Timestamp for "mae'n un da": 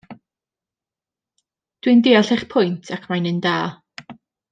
3.13-3.53